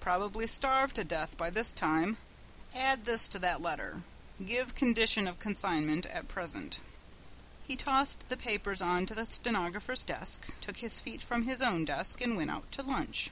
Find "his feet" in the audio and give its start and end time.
10.76-11.22